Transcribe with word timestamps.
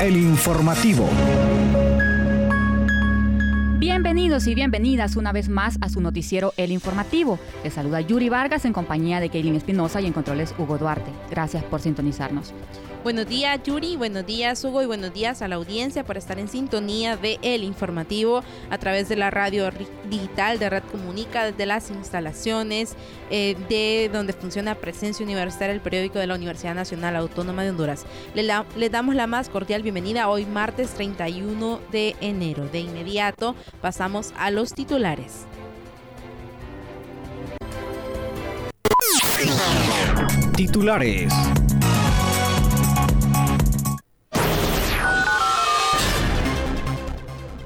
el 0.00 0.16
informativo. 0.16 1.08
Y 4.28 4.54
bienvenidas 4.54 5.16
una 5.16 5.32
vez 5.32 5.48
más 5.48 5.78
a 5.80 5.88
su 5.88 6.02
noticiero 6.02 6.52
El 6.58 6.70
Informativo. 6.70 7.38
Les 7.64 7.72
saluda 7.72 8.02
Yuri 8.02 8.28
Vargas 8.28 8.66
en 8.66 8.74
compañía 8.74 9.20
de 9.20 9.30
Kaylin 9.30 9.56
Espinosa 9.56 10.02
y 10.02 10.06
en 10.06 10.12
controles 10.12 10.54
Hugo 10.58 10.76
Duarte. 10.76 11.10
Gracias 11.30 11.64
por 11.64 11.80
sintonizarnos. 11.80 12.52
Buenos 13.04 13.26
días 13.26 13.60
Yuri, 13.62 13.96
buenos 13.96 14.26
días 14.26 14.62
Hugo 14.64 14.82
y 14.82 14.86
buenos 14.86 15.14
días 15.14 15.40
a 15.40 15.48
la 15.48 15.54
audiencia 15.54 16.04
por 16.04 16.18
estar 16.18 16.38
en 16.38 16.48
sintonía 16.48 17.16
de 17.16 17.38
El 17.42 17.62
Informativo 17.62 18.42
a 18.70 18.78
través 18.78 19.08
de 19.08 19.16
la 19.16 19.30
radio 19.30 19.70
digital 20.10 20.58
de 20.58 20.68
Red 20.68 20.82
Comunica 20.90 21.44
desde 21.44 21.64
las 21.64 21.90
instalaciones 21.90 22.96
eh, 23.30 23.56
de 23.68 24.10
donde 24.12 24.32
funciona 24.32 24.74
Presencia 24.74 25.24
Universitaria, 25.24 25.72
el 25.72 25.80
periódico 25.80 26.18
de 26.18 26.26
la 26.26 26.34
Universidad 26.34 26.74
Nacional 26.74 27.14
Autónoma 27.16 27.62
de 27.62 27.70
Honduras. 27.70 28.04
Le, 28.34 28.46
le 28.76 28.90
damos 28.90 29.14
la 29.14 29.26
más 29.26 29.48
cordial 29.48 29.82
bienvenida 29.82 30.28
hoy 30.28 30.44
martes 30.44 30.90
31 30.90 31.80
de 31.92 32.16
enero. 32.20 32.68
De 32.68 32.80
inmediato 32.80 33.54
pasamos 33.80 34.17
a 34.36 34.50
los 34.50 34.74
titulares. 34.74 35.46
Titulares. 40.56 41.32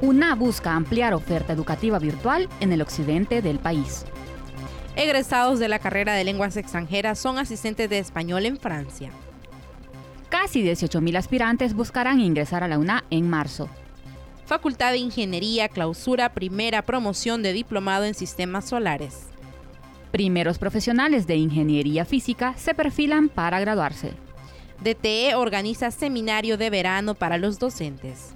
UNA 0.03 0.35
busca 0.35 0.75
ampliar 0.75 1.15
oferta 1.15 1.55
educativa 1.55 1.99
virtual 1.99 2.49
en 2.61 2.73
el 2.73 2.83
occidente 2.83 3.41
del 3.41 3.59
país. 3.59 4.05
Egresados 4.95 5.59
de 5.59 5.69
la 5.69 5.79
carrera 5.79 6.13
de 6.13 6.25
lenguas 6.25 6.59
extranjeras 6.59 7.19
son 7.19 7.39
asistentes 7.39 7.89
de 7.89 7.99
español 7.99 8.45
en 8.45 8.59
Francia. 8.59 9.11
Casi 10.29 10.63
18.000 10.63 11.17
aspirantes 11.17 11.73
buscarán 11.73 12.21
ingresar 12.21 12.63
a 12.63 12.69
la 12.69 12.79
UNA 12.79 13.05
en 13.11 13.31
marzo. 13.31 13.71
Facultad 14.45 14.93
de 14.93 14.99
Ingeniería 14.99 15.69
clausura 15.69 16.35
primera 16.35 16.83
promoción 16.83 17.43
de 17.43 17.53
diplomado 17.53 18.05
en 18.05 18.15
sistemas 18.15 18.69
solares. 18.69 19.27
Primeros 20.11 20.59
profesionales 20.59 21.27
de 21.27 21.37
ingeniería 21.37 22.05
física 22.05 22.55
se 22.59 22.75
perfilan 22.75 23.29
para 23.29 23.61
graduarse. 23.61 24.13
DTE 24.83 25.37
organiza 25.37 25.91
seminario 25.91 26.59
de 26.59 26.69
verano 26.69 27.15
para 27.15 27.39
los 27.39 27.59
docentes. 27.59 28.35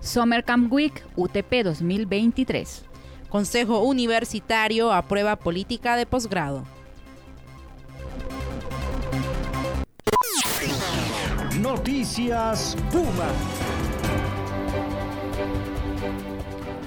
Summer 0.00 0.44
Camp 0.44 0.72
Week 0.72 1.02
UTP 1.16 1.64
2023. 1.64 2.84
Consejo 3.28 3.80
Universitario 3.80 4.92
aprueba 4.92 5.36
política 5.36 5.96
de 5.96 6.06
posgrado. 6.06 6.64
Noticias 11.60 12.76
Puma. 12.92 13.32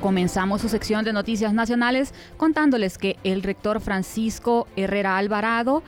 Comenzamos 0.02 0.62
su 0.62 0.70
sección 0.70 1.04
de 1.04 1.12
noticias 1.12 1.54
nacionales 1.54 2.14
contándoles 2.38 2.98
que 2.98 3.18
el 3.26 3.44
rector 3.44 3.82
Francisco 3.82 4.66
Herrera 4.78 5.18
Alvarado, 5.18 5.84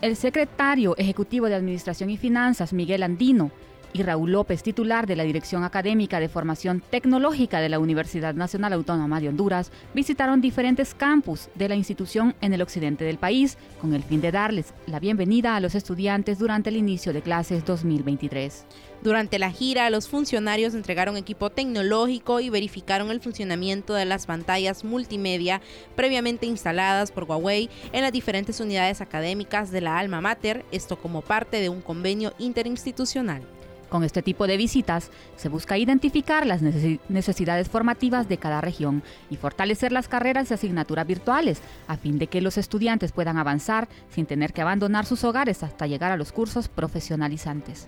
el 0.00 0.14
secretario 0.14 0.96
ejecutivo 0.96 1.46
de 1.46 1.56
Administración 1.56 2.10
y 2.10 2.16
Finanzas 2.16 2.72
Miguel 2.72 3.02
Andino, 3.02 3.50
y 3.94 4.02
Raúl 4.02 4.32
López, 4.32 4.62
titular 4.62 5.06
de 5.06 5.14
la 5.14 5.22
Dirección 5.22 5.62
Académica 5.62 6.18
de 6.18 6.28
Formación 6.28 6.82
Tecnológica 6.90 7.60
de 7.60 7.68
la 7.68 7.78
Universidad 7.78 8.34
Nacional 8.34 8.72
Autónoma 8.72 9.20
de 9.20 9.28
Honduras, 9.28 9.70
visitaron 9.94 10.40
diferentes 10.40 10.94
campus 10.94 11.48
de 11.54 11.68
la 11.68 11.76
institución 11.76 12.34
en 12.40 12.52
el 12.52 12.60
occidente 12.60 13.04
del 13.04 13.18
país, 13.18 13.56
con 13.80 13.94
el 13.94 14.02
fin 14.02 14.20
de 14.20 14.32
darles 14.32 14.74
la 14.88 14.98
bienvenida 14.98 15.54
a 15.54 15.60
los 15.60 15.76
estudiantes 15.76 16.40
durante 16.40 16.70
el 16.70 16.76
inicio 16.76 17.12
de 17.12 17.22
clases 17.22 17.64
2023. 17.64 18.66
Durante 19.04 19.38
la 19.38 19.52
gira, 19.52 19.88
los 19.90 20.08
funcionarios 20.08 20.74
entregaron 20.74 21.16
equipo 21.16 21.50
tecnológico 21.50 22.40
y 22.40 22.50
verificaron 22.50 23.12
el 23.12 23.20
funcionamiento 23.20 23.94
de 23.94 24.06
las 24.06 24.26
pantallas 24.26 24.82
multimedia 24.82 25.60
previamente 25.94 26.46
instaladas 26.46 27.12
por 27.12 27.24
Huawei 27.24 27.70
en 27.92 28.02
las 28.02 28.12
diferentes 28.12 28.58
unidades 28.58 29.00
académicas 29.00 29.70
de 29.70 29.82
la 29.82 29.98
Alma 29.98 30.20
Mater, 30.20 30.64
esto 30.72 30.96
como 30.96 31.22
parte 31.22 31.60
de 31.60 31.68
un 31.68 31.80
convenio 31.80 32.34
interinstitucional. 32.38 33.53
Con 33.94 34.02
este 34.02 34.22
tipo 34.22 34.48
de 34.48 34.56
visitas 34.56 35.12
se 35.36 35.48
busca 35.48 35.78
identificar 35.78 36.48
las 36.48 36.62
necesidades 36.62 37.68
formativas 37.68 38.28
de 38.28 38.38
cada 38.38 38.60
región 38.60 39.04
y 39.30 39.36
fortalecer 39.36 39.92
las 39.92 40.08
carreras 40.08 40.48
de 40.48 40.56
asignaturas 40.56 41.06
virtuales 41.06 41.62
a 41.86 41.96
fin 41.96 42.18
de 42.18 42.26
que 42.26 42.40
los 42.40 42.58
estudiantes 42.58 43.12
puedan 43.12 43.38
avanzar 43.38 43.86
sin 44.10 44.26
tener 44.26 44.52
que 44.52 44.62
abandonar 44.62 45.06
sus 45.06 45.22
hogares 45.22 45.62
hasta 45.62 45.86
llegar 45.86 46.10
a 46.10 46.16
los 46.16 46.32
cursos 46.32 46.66
profesionalizantes. 46.66 47.86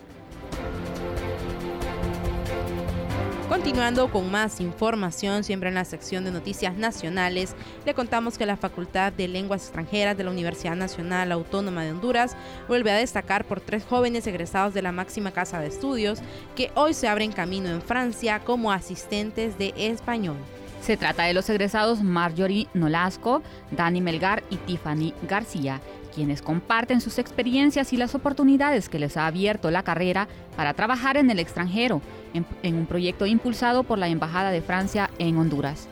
Continuando 3.48 4.10
con 4.10 4.28
más 4.28 4.60
información, 4.60 5.44
siempre 5.44 5.68
en 5.68 5.76
la 5.76 5.84
sección 5.84 6.24
de 6.24 6.32
noticias 6.32 6.76
nacionales, 6.76 7.54
le 7.84 7.94
contamos 7.94 8.36
que 8.36 8.44
la 8.44 8.56
Facultad 8.56 9.12
de 9.12 9.28
Lenguas 9.28 9.62
Extranjeras 9.62 10.16
de 10.16 10.24
la 10.24 10.32
Universidad 10.32 10.74
Nacional 10.74 11.30
Autónoma 11.30 11.84
de 11.84 11.92
Honduras 11.92 12.36
vuelve 12.66 12.90
a 12.90 12.96
destacar 12.96 13.44
por 13.44 13.60
tres 13.60 13.84
jóvenes 13.84 14.26
egresados 14.26 14.74
de 14.74 14.82
la 14.82 14.90
máxima 14.90 15.30
casa 15.30 15.60
de 15.60 15.68
estudios 15.68 16.18
que 16.56 16.72
hoy 16.74 16.92
se 16.92 17.06
abren 17.06 17.30
camino 17.30 17.68
en 17.68 17.82
Francia 17.82 18.40
como 18.40 18.72
asistentes 18.72 19.56
de 19.58 19.72
español. 19.76 20.36
Se 20.82 20.96
trata 20.96 21.22
de 21.24 21.34
los 21.34 21.48
egresados 21.48 22.02
Marjorie 22.02 22.66
Nolasco, 22.74 23.42
Dani 23.70 24.00
Melgar 24.00 24.42
y 24.50 24.56
Tiffany 24.56 25.14
García, 25.28 25.80
quienes 26.16 26.40
comparten 26.40 27.02
sus 27.02 27.18
experiencias 27.18 27.92
y 27.92 27.98
las 27.98 28.14
oportunidades 28.14 28.88
que 28.88 28.98
les 28.98 29.18
ha 29.18 29.26
abierto 29.26 29.70
la 29.70 29.82
carrera 29.82 30.28
para 30.56 30.72
trabajar 30.72 31.18
en 31.18 31.30
el 31.30 31.38
extranjero, 31.38 32.00
en, 32.32 32.74
un 32.74 32.86
proyecto 32.86 33.26
impulsado 33.26 33.82
por 33.84 33.98
la 33.98 34.08
Embajada 34.08 34.50
de 34.50 34.62
Francia 34.62 35.10
en 35.18 35.36
Honduras. 35.36 35.88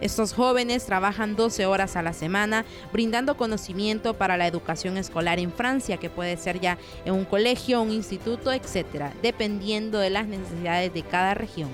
Estos 0.00 0.32
jóvenes 0.32 0.86
trabajan 0.86 1.36
12 1.36 1.66
horas 1.66 1.94
a 1.94 2.02
la 2.02 2.12
semana 2.12 2.64
brindando 2.92 3.36
conocimiento 3.36 4.14
para 4.14 4.36
la 4.36 4.48
educación 4.48 4.96
escolar 4.96 5.38
en 5.38 5.52
Francia, 5.52 5.98
que 5.98 6.10
puede 6.10 6.36
ser 6.36 6.58
ya 6.58 6.76
en 7.04 7.14
un 7.14 7.24
colegio, 7.24 7.80
un 7.80 7.92
instituto, 7.92 8.52
etcétera, 8.52 9.12
dependiendo 9.22 10.00
de 10.00 10.10
las 10.10 10.26
necesidades 10.26 10.92
de 10.92 11.02
cada 11.02 11.34
región. 11.34 11.68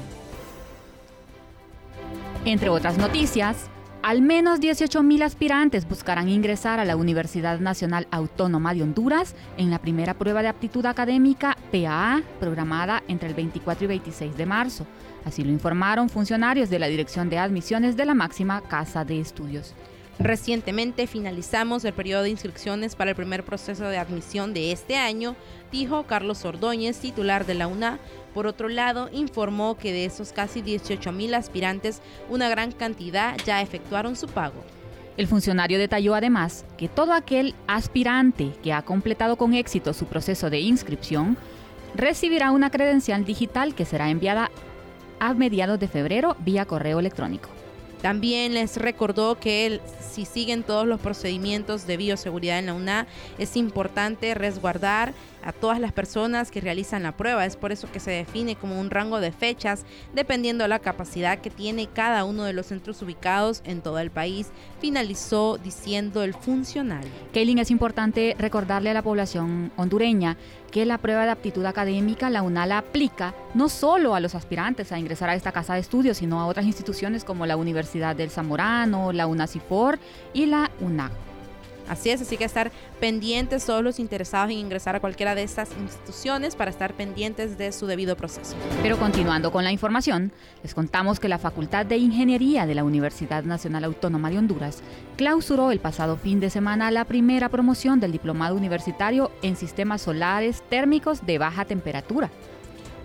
Entre 2.44 2.68
otras 2.68 2.98
noticias, 2.98 3.70
al 4.06 4.22
menos 4.22 4.60
18.000 4.60 5.24
aspirantes 5.24 5.88
buscarán 5.88 6.28
ingresar 6.28 6.78
a 6.78 6.84
la 6.84 6.94
Universidad 6.94 7.58
Nacional 7.58 8.06
Autónoma 8.12 8.72
de 8.72 8.84
Honduras 8.84 9.34
en 9.56 9.68
la 9.68 9.80
primera 9.80 10.14
prueba 10.14 10.42
de 10.42 10.48
aptitud 10.48 10.86
académica 10.86 11.56
PAA, 11.72 12.22
programada 12.38 13.02
entre 13.08 13.28
el 13.28 13.34
24 13.34 13.86
y 13.86 13.88
26 13.88 14.36
de 14.36 14.46
marzo. 14.46 14.86
Así 15.24 15.42
lo 15.42 15.50
informaron 15.50 16.08
funcionarios 16.08 16.70
de 16.70 16.78
la 16.78 16.86
Dirección 16.86 17.28
de 17.28 17.38
Admisiones 17.38 17.96
de 17.96 18.04
la 18.04 18.14
máxima 18.14 18.60
Casa 18.60 19.04
de 19.04 19.18
Estudios. 19.18 19.74
Recientemente 20.18 21.06
finalizamos 21.06 21.84
el 21.84 21.92
periodo 21.92 22.22
de 22.22 22.30
inscripciones 22.30 22.96
para 22.96 23.10
el 23.10 23.16
primer 23.16 23.44
proceso 23.44 23.84
de 23.84 23.98
admisión 23.98 24.54
de 24.54 24.72
este 24.72 24.96
año, 24.96 25.36
dijo 25.70 26.04
Carlos 26.04 26.44
Ordóñez, 26.46 26.98
titular 26.98 27.44
de 27.44 27.54
la 27.54 27.66
UNA. 27.66 27.98
Por 28.32 28.46
otro 28.46 28.70
lado, 28.70 29.10
informó 29.12 29.76
que 29.76 29.92
de 29.92 30.06
esos 30.06 30.32
casi 30.32 30.62
18 30.62 31.12
mil 31.12 31.34
aspirantes, 31.34 32.00
una 32.30 32.48
gran 32.48 32.72
cantidad 32.72 33.36
ya 33.44 33.60
efectuaron 33.60 34.16
su 34.16 34.26
pago. 34.26 34.64
El 35.18 35.26
funcionario 35.26 35.78
detalló 35.78 36.14
además 36.14 36.64
que 36.78 36.88
todo 36.88 37.12
aquel 37.12 37.54
aspirante 37.66 38.52
que 38.62 38.72
ha 38.72 38.82
completado 38.82 39.36
con 39.36 39.52
éxito 39.52 39.92
su 39.92 40.06
proceso 40.06 40.48
de 40.48 40.60
inscripción 40.60 41.36
recibirá 41.94 42.50
una 42.52 42.70
credencial 42.70 43.24
digital 43.24 43.74
que 43.74 43.84
será 43.84 44.10
enviada 44.10 44.50
a 45.18 45.34
mediados 45.34 45.78
de 45.78 45.88
febrero 45.88 46.36
vía 46.40 46.64
correo 46.66 47.00
electrónico. 47.00 47.55
También 48.02 48.54
les 48.54 48.76
recordó 48.76 49.38
que 49.38 49.80
si 50.12 50.24
siguen 50.24 50.62
todos 50.62 50.86
los 50.86 51.00
procedimientos 51.00 51.86
de 51.86 51.96
bioseguridad 51.96 52.58
en 52.58 52.66
la 52.66 52.74
UNA, 52.74 53.06
es 53.38 53.56
importante 53.56 54.34
resguardar 54.34 55.12
a 55.46 55.52
todas 55.52 55.80
las 55.80 55.92
personas 55.92 56.50
que 56.50 56.60
realizan 56.60 57.04
la 57.04 57.16
prueba. 57.16 57.46
Es 57.46 57.56
por 57.56 57.72
eso 57.72 57.90
que 57.90 58.00
se 58.00 58.10
define 58.10 58.56
como 58.56 58.78
un 58.78 58.90
rango 58.90 59.20
de 59.20 59.32
fechas 59.32 59.86
dependiendo 60.12 60.64
de 60.64 60.68
la 60.68 60.80
capacidad 60.80 61.38
que 61.38 61.50
tiene 61.50 61.86
cada 61.86 62.24
uno 62.24 62.44
de 62.44 62.52
los 62.52 62.66
centros 62.66 63.00
ubicados 63.00 63.62
en 63.64 63.80
todo 63.80 64.00
el 64.00 64.10
país, 64.10 64.48
finalizó 64.80 65.58
diciendo 65.62 66.22
el 66.24 66.34
funcionario. 66.34 67.10
Kaylin, 67.32 67.58
es 67.58 67.70
importante 67.70 68.34
recordarle 68.38 68.90
a 68.90 68.94
la 68.94 69.02
población 69.02 69.70
hondureña 69.76 70.36
que 70.70 70.84
la 70.84 70.98
prueba 70.98 71.24
de 71.24 71.30
aptitud 71.30 71.64
académica 71.64 72.28
la 72.28 72.42
UNA 72.42 72.66
la 72.66 72.78
aplica 72.78 73.34
no 73.54 73.68
solo 73.68 74.14
a 74.14 74.20
los 74.20 74.34
aspirantes 74.34 74.90
a 74.90 74.98
ingresar 74.98 75.30
a 75.30 75.34
esta 75.34 75.52
casa 75.52 75.74
de 75.74 75.80
estudios, 75.80 76.18
sino 76.18 76.40
a 76.40 76.46
otras 76.46 76.66
instituciones 76.66 77.24
como 77.24 77.46
la 77.46 77.56
Universidad 77.56 78.16
del 78.16 78.30
Zamorano, 78.30 79.12
la 79.12 79.26
UNACIFOR 79.26 79.98
y 80.34 80.46
la 80.46 80.70
UNAC. 80.80 81.12
Así 81.88 82.10
es, 82.10 82.20
así 82.20 82.36
que 82.36 82.44
estar 82.44 82.72
pendientes 83.00 83.64
todos 83.64 83.82
los 83.82 83.98
interesados 83.98 84.50
en 84.50 84.58
ingresar 84.58 84.96
a 84.96 85.00
cualquiera 85.00 85.34
de 85.34 85.42
estas 85.42 85.70
instituciones 85.80 86.56
para 86.56 86.70
estar 86.70 86.94
pendientes 86.94 87.58
de 87.58 87.72
su 87.72 87.86
debido 87.86 88.16
proceso. 88.16 88.56
Pero 88.82 88.98
continuando 88.98 89.52
con 89.52 89.64
la 89.64 89.72
información, 89.72 90.32
les 90.62 90.74
contamos 90.74 91.20
que 91.20 91.28
la 91.28 91.38
Facultad 91.38 91.86
de 91.86 91.96
Ingeniería 91.96 92.66
de 92.66 92.74
la 92.74 92.84
Universidad 92.84 93.44
Nacional 93.44 93.84
Autónoma 93.84 94.30
de 94.30 94.38
Honduras 94.38 94.82
clausuró 95.16 95.70
el 95.70 95.80
pasado 95.80 96.16
fin 96.16 96.40
de 96.40 96.50
semana 96.50 96.90
la 96.90 97.04
primera 97.04 97.48
promoción 97.48 98.00
del 98.00 98.12
diplomado 98.12 98.56
universitario 98.56 99.30
en 99.42 99.56
sistemas 99.56 100.02
solares 100.02 100.62
térmicos 100.68 101.24
de 101.24 101.38
baja 101.38 101.64
temperatura. 101.64 102.30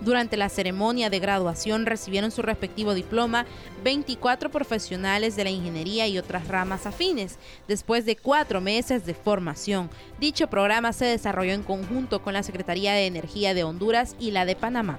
Durante 0.02 0.36
la 0.36 0.50
ceremonia 0.50 1.12
de 1.12 1.20
graduación 1.20 1.86
recibieron 1.86 2.32
su 2.32 2.42
respectivo 2.42 2.96
diploma 2.96 3.46
24 3.84 4.50
profesionales 4.50 5.36
de 5.36 5.44
la 5.44 5.52
ingeniería 5.52 6.08
y 6.08 6.18
otras 6.18 6.48
ramas 6.48 6.88
afines, 6.88 7.38
después 7.68 8.04
de 8.06 8.16
cuatro 8.16 8.62
meses 8.62 9.06
de 9.06 9.14
formación. 9.14 9.92
Dicho 10.20 10.48
programa 10.48 10.92
se 10.92 11.06
desarrolló 11.06 11.54
en 11.54 11.62
conjunto 11.62 12.24
con 12.24 12.34
la 12.34 12.42
Secretaría 12.42 12.94
de 12.94 13.06
Energía 13.06 13.54
de 13.54 13.64
Honduras 13.64 14.16
y 14.20 14.32
la 14.32 14.46
de 14.46 14.56
Panamá. 14.56 14.98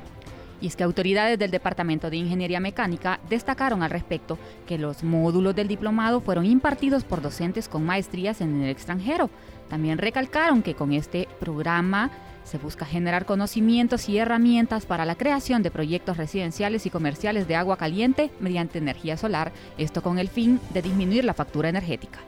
Y 0.60 0.69
es 0.69 0.76
que 0.76 0.84
autoridades 0.84 1.37
del 1.40 1.50
Departamento 1.50 2.08
de 2.08 2.19
Ingeniería 2.19 2.60
Mecánica 2.60 3.19
destacaron 3.28 3.82
al 3.82 3.90
respecto 3.90 4.38
que 4.69 4.78
los 4.78 5.02
módulos 5.02 5.56
del 5.56 5.66
diplomado 5.66 6.20
fueron 6.20 6.46
impartidos 6.46 7.02
por 7.02 7.20
docentes 7.20 7.69
con 7.69 7.84
maestrías 7.84 8.40
en 8.40 8.62
el 8.62 8.70
extranjero. 8.70 9.28
También 9.72 9.96
recalcaron 9.96 10.62
que 10.62 10.74
con 10.74 10.92
este 10.92 11.26
programa 11.40 12.10
se 12.44 12.58
busca 12.58 12.84
generar 12.84 13.24
conocimientos 13.24 14.06
y 14.10 14.19
herramientas 14.19 14.84
para 14.84 15.06
la 15.06 15.14
creación 15.14 15.62
de 15.62 15.70
proyectos 15.70 16.19
residenciales 16.19 16.84
y 16.84 16.90
comerciales 16.90 17.48
de 17.48 17.56
agua 17.56 17.78
caliente 17.78 18.30
mediante 18.38 18.76
energía 18.76 19.16
solar, 19.16 19.50
esto 19.78 20.02
con 20.02 20.19
el 20.19 20.28
fin 20.28 20.60
de 20.74 20.82
disminuir 20.82 21.24
la 21.24 21.32
factura 21.32 21.70
energética. 21.70 22.19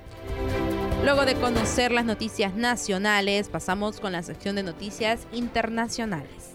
Luego 1.04 1.26
de 1.26 1.34
conocer 1.34 1.92
las 1.92 2.06
noticias 2.06 2.54
nacionales, 2.54 3.50
pasamos 3.50 4.00
con 4.00 4.12
la 4.12 4.22
sección 4.22 4.56
de 4.56 4.62
noticias 4.62 5.26
internacionales. 5.30 6.53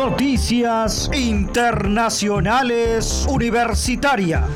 Noticias 0.00 1.10
Internacionales 1.12 3.26
Universitarias. 3.28 4.48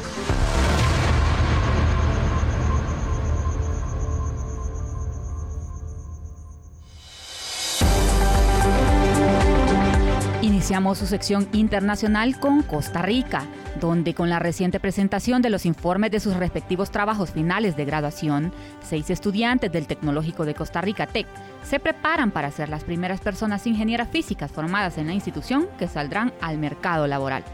Iniciamos 10.40 10.96
su 10.96 11.06
sección 11.06 11.46
internacional 11.52 12.40
con 12.40 12.62
Costa 12.62 13.02
Rica, 13.02 13.44
donde 13.80 14.14
con 14.14 14.30
la 14.30 14.38
reciente 14.38 14.80
presentación 14.80 15.42
de 15.42 15.50
los 15.50 15.66
informes 15.66 16.10
de 16.10 16.20
sus 16.20 16.34
respectivos 16.34 16.90
trabajos 16.90 17.30
finales 17.30 17.76
de 17.76 17.84
graduación, 17.84 18.52
seis 18.82 19.10
estudiantes 19.10 19.72
del 19.72 19.86
Tecnológico 19.86 20.44
de 20.44 20.54
Costa 20.54 20.80
Rica, 20.80 21.06
TEC, 21.06 21.26
se 21.62 21.80
preparan 21.80 22.30
para 22.30 22.50
ser 22.50 22.68
las 22.68 22.84
primeras 22.84 23.20
personas 23.20 23.66
ingenieras 23.66 24.08
físicas 24.08 24.52
formadas 24.52 24.98
en 24.98 25.06
la 25.06 25.14
institución 25.14 25.66
que 25.78 25.88
saldrán 25.88 26.32
al 26.40 26.58
mercado 26.58 27.06
laboral. 27.06 27.44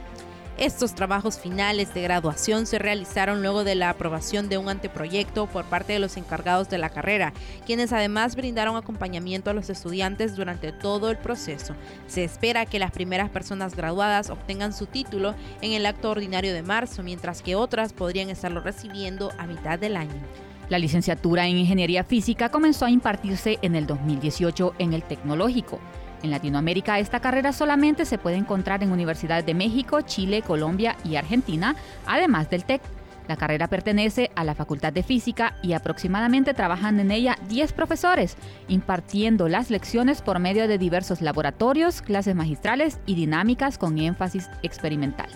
Estos 0.60 0.94
trabajos 0.94 1.38
finales 1.38 1.94
de 1.94 2.02
graduación 2.02 2.66
se 2.66 2.78
realizaron 2.78 3.40
luego 3.40 3.64
de 3.64 3.74
la 3.74 3.88
aprobación 3.88 4.50
de 4.50 4.58
un 4.58 4.68
anteproyecto 4.68 5.46
por 5.46 5.64
parte 5.64 5.94
de 5.94 6.00
los 6.00 6.18
encargados 6.18 6.68
de 6.68 6.76
la 6.76 6.90
carrera, 6.90 7.32
quienes 7.64 7.94
además 7.94 8.36
brindaron 8.36 8.76
acompañamiento 8.76 9.48
a 9.48 9.54
los 9.54 9.70
estudiantes 9.70 10.36
durante 10.36 10.70
todo 10.70 11.08
el 11.08 11.16
proceso. 11.16 11.74
Se 12.08 12.24
espera 12.24 12.66
que 12.66 12.78
las 12.78 12.90
primeras 12.90 13.30
personas 13.30 13.74
graduadas 13.74 14.28
obtengan 14.28 14.74
su 14.74 14.84
título 14.84 15.34
en 15.62 15.72
el 15.72 15.86
acto 15.86 16.10
ordinario 16.10 16.52
de 16.52 16.62
marzo, 16.62 17.02
mientras 17.02 17.40
que 17.40 17.56
otras 17.56 17.94
podrían 17.94 18.28
estarlo 18.28 18.60
recibiendo 18.60 19.32
a 19.38 19.46
mitad 19.46 19.78
del 19.78 19.96
año. 19.96 20.20
La 20.68 20.78
licenciatura 20.78 21.46
en 21.46 21.56
Ingeniería 21.56 22.04
Física 22.04 22.50
comenzó 22.50 22.84
a 22.84 22.90
impartirse 22.90 23.58
en 23.62 23.76
el 23.76 23.86
2018 23.86 24.74
en 24.78 24.92
el 24.92 25.04
Tecnológico. 25.04 25.80
En 26.22 26.30
Latinoamérica 26.30 26.98
esta 26.98 27.20
carrera 27.20 27.52
solamente 27.52 28.04
se 28.04 28.18
puede 28.18 28.36
encontrar 28.36 28.82
en 28.82 28.92
universidades 28.92 29.46
de 29.46 29.54
México, 29.54 30.02
Chile, 30.02 30.42
Colombia 30.42 30.96
y 31.04 31.16
Argentina, 31.16 31.76
además 32.06 32.50
del 32.50 32.64
TEC. 32.64 32.82
La 33.28 33.36
carrera 33.36 33.68
pertenece 33.68 34.30
a 34.34 34.42
la 34.42 34.56
Facultad 34.56 34.92
de 34.92 35.04
Física 35.04 35.54
y 35.62 35.72
aproximadamente 35.74 36.52
trabajan 36.52 36.98
en 36.98 37.12
ella 37.12 37.38
10 37.48 37.72
profesores, 37.74 38.36
impartiendo 38.66 39.48
las 39.48 39.70
lecciones 39.70 40.20
por 40.20 40.40
medio 40.40 40.66
de 40.66 40.78
diversos 40.78 41.20
laboratorios, 41.20 42.02
clases 42.02 42.34
magistrales 42.34 42.98
y 43.06 43.14
dinámicas 43.14 43.78
con 43.78 43.98
énfasis 43.98 44.50
experimental. 44.62 45.28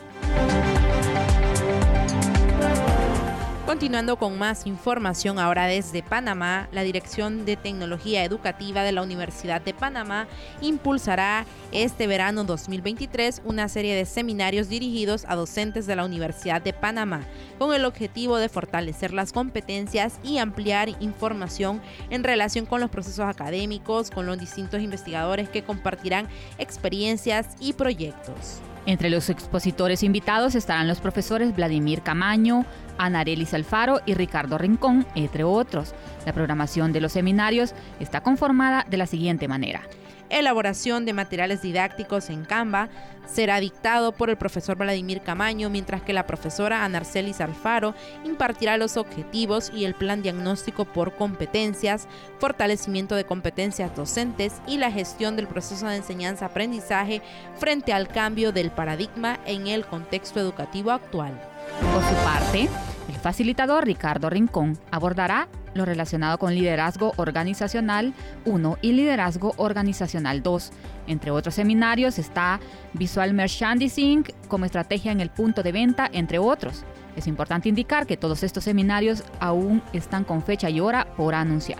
Continuando 3.74 4.14
con 4.18 4.38
más 4.38 4.68
información 4.68 5.40
ahora 5.40 5.66
desde 5.66 6.04
Panamá, 6.04 6.68
la 6.70 6.84
Dirección 6.84 7.44
de 7.44 7.56
Tecnología 7.56 8.22
Educativa 8.22 8.84
de 8.84 8.92
la 8.92 9.02
Universidad 9.02 9.60
de 9.60 9.74
Panamá 9.74 10.28
impulsará 10.60 11.44
este 11.72 12.06
verano 12.06 12.44
2023 12.44 13.42
una 13.44 13.68
serie 13.68 13.96
de 13.96 14.04
seminarios 14.04 14.68
dirigidos 14.68 15.24
a 15.26 15.34
docentes 15.34 15.88
de 15.88 15.96
la 15.96 16.04
Universidad 16.04 16.62
de 16.62 16.72
Panamá 16.72 17.22
con 17.58 17.74
el 17.74 17.84
objetivo 17.84 18.36
de 18.36 18.48
fortalecer 18.48 19.12
las 19.12 19.32
competencias 19.32 20.20
y 20.22 20.38
ampliar 20.38 20.90
información 21.00 21.82
en 22.10 22.22
relación 22.22 22.66
con 22.66 22.80
los 22.80 22.90
procesos 22.90 23.26
académicos, 23.26 24.12
con 24.12 24.24
los 24.24 24.38
distintos 24.38 24.82
investigadores 24.82 25.48
que 25.48 25.64
compartirán 25.64 26.28
experiencias 26.58 27.48
y 27.58 27.72
proyectos. 27.72 28.60
Entre 28.86 29.08
los 29.08 29.30
expositores 29.30 30.02
invitados 30.02 30.54
estarán 30.54 30.88
los 30.88 31.00
profesores 31.00 31.56
Vladimir 31.56 32.02
Camaño, 32.02 32.66
Anarelis 32.98 33.54
Alfaro 33.54 34.00
y 34.06 34.14
Ricardo 34.14 34.58
Rincón, 34.58 35.06
entre 35.14 35.44
otros. 35.44 35.94
La 36.26 36.32
programación 36.32 36.92
de 36.92 37.00
los 37.00 37.12
seminarios 37.12 37.74
está 38.00 38.22
conformada 38.22 38.86
de 38.88 38.96
la 38.96 39.06
siguiente 39.06 39.48
manera 39.48 39.82
elaboración 40.30 41.04
de 41.04 41.12
materiales 41.12 41.62
didácticos 41.62 42.30
en 42.30 42.44
Canva 42.44 42.88
será 43.26 43.58
dictado 43.60 44.12
por 44.12 44.28
el 44.30 44.36
profesor 44.36 44.76
Vladimir 44.76 45.22
Camaño, 45.22 45.70
mientras 45.70 46.02
que 46.02 46.12
la 46.12 46.26
profesora 46.26 46.84
Anarcelis 46.84 47.40
Alfaro 47.40 47.94
impartirá 48.24 48.76
los 48.76 48.96
objetivos 48.96 49.70
y 49.74 49.84
el 49.84 49.94
plan 49.94 50.22
diagnóstico 50.22 50.84
por 50.84 51.14
competencias, 51.14 52.06
fortalecimiento 52.38 53.14
de 53.14 53.24
competencias 53.24 53.94
docentes 53.96 54.60
y 54.66 54.76
la 54.76 54.90
gestión 54.90 55.36
del 55.36 55.46
proceso 55.46 55.86
de 55.86 55.96
enseñanza-aprendizaje 55.96 57.22
frente 57.58 57.92
al 57.92 58.08
cambio 58.08 58.52
del 58.52 58.70
paradigma 58.70 59.38
en 59.46 59.68
el 59.68 59.86
contexto 59.86 60.38
educativo 60.40 60.90
actual. 60.90 61.53
Por 61.80 62.02
su 62.02 62.14
parte, 62.24 62.68
el 63.08 63.14
facilitador 63.16 63.84
Ricardo 63.84 64.30
Rincón 64.30 64.78
abordará 64.90 65.48
lo 65.74 65.84
relacionado 65.84 66.38
con 66.38 66.54
liderazgo 66.54 67.12
organizacional 67.16 68.14
1 68.44 68.78
y 68.80 68.92
liderazgo 68.92 69.54
organizacional 69.56 70.42
2. 70.42 70.72
Entre 71.06 71.30
otros 71.30 71.54
seminarios 71.54 72.18
está 72.18 72.60
Visual 72.92 73.34
Merchandising 73.34 74.24
como 74.48 74.64
estrategia 74.64 75.12
en 75.12 75.20
el 75.20 75.30
punto 75.30 75.62
de 75.62 75.72
venta, 75.72 76.08
entre 76.12 76.38
otros. 76.38 76.84
Es 77.16 77.26
importante 77.26 77.68
indicar 77.68 78.06
que 78.06 78.16
todos 78.16 78.42
estos 78.42 78.64
seminarios 78.64 79.22
aún 79.40 79.82
están 79.92 80.24
con 80.24 80.42
fecha 80.42 80.70
y 80.70 80.80
hora 80.80 81.06
por 81.16 81.34
anunciar. 81.34 81.78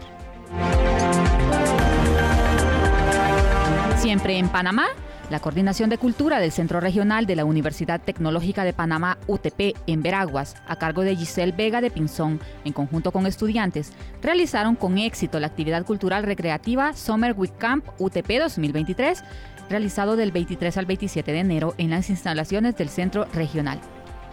Siempre 3.96 4.38
en 4.38 4.48
Panamá, 4.48 4.86
la 5.34 5.40
Coordinación 5.40 5.90
de 5.90 5.98
Cultura 5.98 6.38
del 6.38 6.52
Centro 6.52 6.78
Regional 6.78 7.26
de 7.26 7.34
la 7.34 7.44
Universidad 7.44 8.00
Tecnológica 8.00 8.62
de 8.62 8.72
Panamá, 8.72 9.18
UTP, 9.26 9.76
en 9.88 10.00
Veraguas, 10.00 10.54
a 10.68 10.76
cargo 10.76 11.02
de 11.02 11.16
Giselle 11.16 11.50
Vega 11.50 11.80
de 11.80 11.90
Pinzón, 11.90 12.38
en 12.64 12.72
conjunto 12.72 13.10
con 13.10 13.26
estudiantes, 13.26 13.90
realizaron 14.22 14.76
con 14.76 14.96
éxito 14.96 15.40
la 15.40 15.48
actividad 15.48 15.84
cultural 15.84 16.22
recreativa 16.22 16.92
Summer 16.92 17.34
Week 17.36 17.58
Camp 17.58 17.84
UTP 17.98 18.30
2023, 18.42 19.24
realizado 19.68 20.14
del 20.14 20.30
23 20.30 20.76
al 20.76 20.86
27 20.86 21.32
de 21.32 21.40
enero 21.40 21.74
en 21.78 21.90
las 21.90 22.10
instalaciones 22.10 22.76
del 22.76 22.88
Centro 22.88 23.24
Regional. 23.34 23.80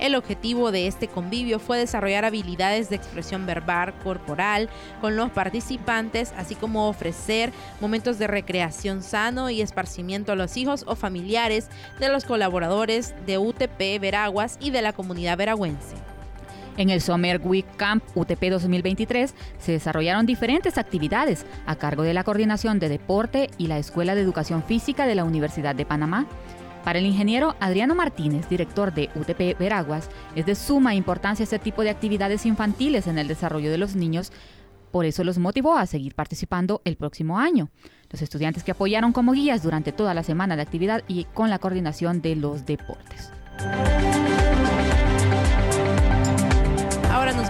El 0.01 0.15
objetivo 0.15 0.71
de 0.71 0.87
este 0.87 1.07
convivio 1.07 1.59
fue 1.59 1.77
desarrollar 1.77 2.25
habilidades 2.25 2.89
de 2.89 2.95
expresión 2.95 3.45
verbal, 3.45 3.93
corporal 4.03 4.67
con 4.99 5.15
los 5.15 5.29
participantes, 5.29 6.33
así 6.35 6.55
como 6.55 6.89
ofrecer 6.89 7.53
momentos 7.79 8.17
de 8.17 8.25
recreación 8.25 9.03
sano 9.03 9.51
y 9.51 9.61
esparcimiento 9.61 10.31
a 10.31 10.35
los 10.35 10.57
hijos 10.57 10.85
o 10.87 10.95
familiares 10.95 11.69
de 11.99 12.09
los 12.09 12.25
colaboradores 12.25 13.13
de 13.27 13.37
UTP 13.37 14.01
Veraguas 14.01 14.57
y 14.59 14.71
de 14.71 14.81
la 14.81 14.91
comunidad 14.91 15.37
veragüense. 15.37 15.95
En 16.77 16.89
el 16.89 16.99
Summer 16.99 17.39
Week 17.43 17.65
Camp 17.77 18.03
UTP 18.15 18.49
2023 18.49 19.35
se 19.59 19.71
desarrollaron 19.71 20.25
diferentes 20.25 20.79
actividades 20.79 21.45
a 21.67 21.75
cargo 21.75 22.01
de 22.01 22.15
la 22.15 22.23
Coordinación 22.23 22.79
de 22.79 22.89
Deporte 22.89 23.51
y 23.59 23.67
la 23.67 23.77
Escuela 23.77 24.15
de 24.15 24.21
Educación 24.21 24.63
Física 24.63 25.05
de 25.05 25.13
la 25.13 25.25
Universidad 25.25 25.75
de 25.75 25.85
Panamá. 25.85 26.25
Para 26.83 26.99
el 26.99 27.05
ingeniero 27.05 27.55
Adriano 27.59 27.93
Martínez, 27.95 28.49
director 28.49 28.93
de 28.93 29.09
UTP 29.15 29.57
Veraguas, 29.59 30.09
es 30.35 30.45
de 30.45 30.55
suma 30.55 30.95
importancia 30.95 31.43
este 31.43 31.59
tipo 31.59 31.83
de 31.83 31.91
actividades 31.91 32.45
infantiles 32.45 33.07
en 33.07 33.17
el 33.17 33.27
desarrollo 33.27 33.69
de 33.69 33.77
los 33.77 33.95
niños, 33.95 34.31
por 34.91 35.05
eso 35.05 35.23
los 35.23 35.37
motivó 35.37 35.77
a 35.77 35.85
seguir 35.85 36.15
participando 36.15 36.81
el 36.83 36.97
próximo 36.97 37.39
año. 37.39 37.69
Los 38.09 38.21
estudiantes 38.21 38.63
que 38.63 38.71
apoyaron 38.71 39.13
como 39.13 39.31
guías 39.31 39.63
durante 39.63 39.91
toda 39.93 40.13
la 40.13 40.23
semana 40.23 40.55
de 40.55 40.63
actividad 40.63 41.03
y 41.07 41.25
con 41.33 41.49
la 41.49 41.59
coordinación 41.59 42.21
de 42.21 42.35
los 42.35 42.65
deportes. 42.65 43.31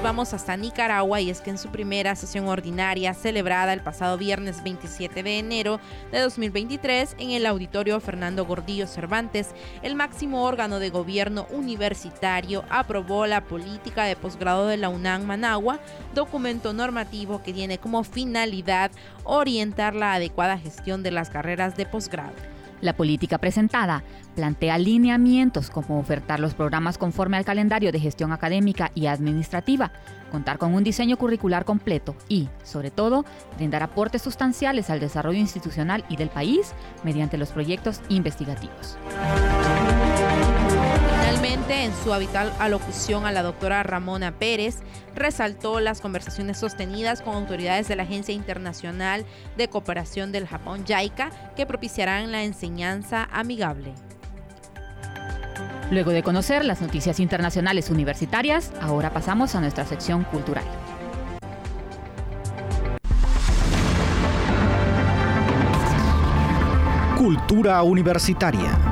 Vamos 0.01 0.33
hasta 0.33 0.57
Nicaragua 0.57 1.21
y 1.21 1.29
es 1.29 1.41
que 1.41 1.51
en 1.51 1.59
su 1.59 1.69
primera 1.69 2.15
sesión 2.15 2.47
ordinaria 2.47 3.13
celebrada 3.13 3.71
el 3.71 3.81
pasado 3.81 4.17
viernes 4.17 4.63
27 4.63 5.21
de 5.21 5.37
enero 5.37 5.79
de 6.11 6.19
2023 6.19 7.15
en 7.19 7.31
el 7.31 7.45
auditorio 7.45 7.99
Fernando 7.99 8.45
Gordillo 8.45 8.87
Cervantes, 8.87 9.49
el 9.83 9.95
máximo 9.95 10.43
órgano 10.43 10.79
de 10.79 10.89
gobierno 10.89 11.45
universitario 11.51 12.63
aprobó 12.69 13.27
la 13.27 13.43
política 13.43 14.05
de 14.05 14.15
posgrado 14.15 14.67
de 14.67 14.77
la 14.77 14.89
UNAM 14.89 15.23
Managua, 15.23 15.79
documento 16.15 16.73
normativo 16.73 17.43
que 17.43 17.53
tiene 17.53 17.77
como 17.77 18.03
finalidad 18.03 18.91
orientar 19.23 19.93
la 19.93 20.13
adecuada 20.13 20.57
gestión 20.57 21.03
de 21.03 21.11
las 21.11 21.29
carreras 21.29 21.77
de 21.77 21.85
posgrado. 21.85 22.50
La 22.81 22.93
política 22.93 23.37
presentada 23.37 24.03
plantea 24.35 24.77
lineamientos 24.77 25.69
como 25.69 25.99
ofertar 25.99 26.39
los 26.39 26.53
programas 26.53 26.97
conforme 26.97 27.37
al 27.37 27.45
calendario 27.45 27.91
de 27.91 27.99
gestión 27.99 28.31
académica 28.31 28.91
y 28.95 29.05
administrativa, 29.05 29.91
contar 30.31 30.57
con 30.57 30.73
un 30.73 30.83
diseño 30.83 31.17
curricular 31.17 31.65
completo 31.65 32.15
y, 32.27 32.49
sobre 32.63 32.91
todo, 32.91 33.25
brindar 33.57 33.83
aportes 33.83 34.21
sustanciales 34.21 34.89
al 34.89 34.99
desarrollo 34.99 35.39
institucional 35.39 36.03
y 36.09 36.15
del 36.15 36.29
país 36.29 36.73
mediante 37.03 37.37
los 37.37 37.49
proyectos 37.49 38.01
investigativos. 38.09 38.97
Finalmente, 41.71 41.97
en 41.97 42.03
su 42.03 42.13
habitual 42.13 42.51
alocución 42.59 43.25
a 43.25 43.31
la 43.31 43.43
doctora 43.43 43.81
Ramona 43.81 44.33
Pérez, 44.33 44.79
resaltó 45.15 45.79
las 45.79 46.01
conversaciones 46.01 46.57
sostenidas 46.57 47.21
con 47.21 47.33
autoridades 47.33 47.87
de 47.87 47.95
la 47.95 48.03
Agencia 48.03 48.33
Internacional 48.33 49.25
de 49.55 49.69
Cooperación 49.69 50.33
del 50.33 50.47
Japón, 50.47 50.83
JICA, 50.85 51.29
que 51.55 51.65
propiciarán 51.65 52.33
la 52.33 52.43
enseñanza 52.43 53.29
amigable. 53.31 53.93
Luego 55.91 56.11
de 56.11 56.23
conocer 56.23 56.65
las 56.65 56.81
noticias 56.81 57.21
internacionales 57.21 57.89
universitarias, 57.89 58.73
ahora 58.81 59.13
pasamos 59.13 59.55
a 59.55 59.61
nuestra 59.61 59.85
sección 59.85 60.25
cultural. 60.25 60.65
Cultura 67.17 67.81
universitaria. 67.83 68.90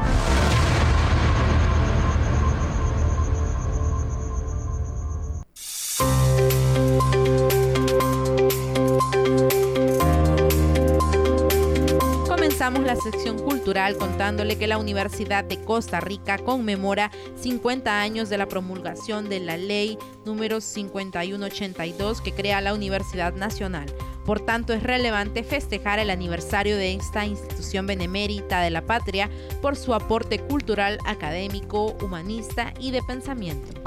Contándole 13.98 14.58
que 14.58 14.67
la 14.67 14.77
Universidad 14.77 15.43
de 15.43 15.62
Costa 15.62 16.00
Rica 16.00 16.38
conmemora 16.38 17.12
50 17.39 18.01
años 18.01 18.29
de 18.29 18.38
la 18.38 18.48
promulgación 18.48 19.29
de 19.29 19.39
la 19.39 19.58
ley 19.58 19.98
número 20.25 20.62
5182 20.62 22.22
que 22.22 22.34
crea 22.34 22.62
la 22.62 22.74
Universidad 22.74 23.34
Nacional. 23.34 23.88
Por 24.25 24.39
tanto, 24.39 24.74
es 24.74 24.84
relevante 24.84 25.43
festejar 25.43 25.98
el 26.00 26.10
aniversario 26.10 26.77
de 26.77 26.93
esta 26.93 27.25
institución 27.25 27.88
benemérita 27.88 28.62
de 28.62 28.69
la 28.69 28.86
patria 28.86 29.29
por 29.62 29.75
su 29.75 29.93
aporte 29.93 30.39
cultural, 30.39 31.00
académico, 31.05 31.98
humanista 32.01 32.74
y 32.79 32.91
de 32.91 33.01
pensamiento. 33.01 33.79